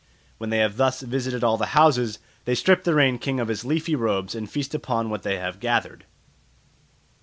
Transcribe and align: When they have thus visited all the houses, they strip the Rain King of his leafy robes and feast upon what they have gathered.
When 0.39 0.49
they 0.49 0.57
have 0.57 0.77
thus 0.77 1.01
visited 1.01 1.43
all 1.43 1.57
the 1.59 1.75
houses, 1.77 2.17
they 2.45 2.55
strip 2.55 2.85
the 2.85 2.95
Rain 2.95 3.19
King 3.19 3.39
of 3.39 3.49
his 3.49 3.63
leafy 3.63 3.93
robes 3.93 4.33
and 4.33 4.49
feast 4.49 4.73
upon 4.73 5.11
what 5.11 5.21
they 5.21 5.37
have 5.37 5.59
gathered. 5.59 6.05